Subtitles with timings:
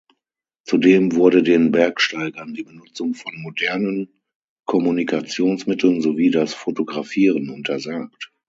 [0.65, 4.09] Zudem wurde den Bergsteigern die Benutzung von modernen
[4.65, 8.31] Kommunikationsmitteln sowie das Fotografieren untersagt.